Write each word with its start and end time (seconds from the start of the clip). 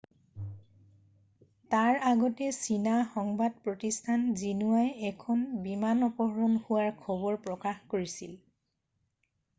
তাৰ 1.73 1.97
আগতে 2.11 2.47
চীনা 2.59 2.95
সংবাদ 3.11 3.59
প্ৰতিষ্ঠান 3.67 4.25
জিনোৱাই 4.45 4.89
এখন 5.13 5.45
বিমান 5.69 6.03
অপহৰণ 6.09 6.57
হোৱাৰ 6.71 6.91
খবৰ 7.05 7.39
প্ৰকাশ 7.47 7.87
কৰিছিল। 7.93 8.37